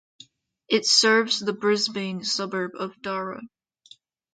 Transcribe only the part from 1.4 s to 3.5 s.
Brisbane suburb of Darra.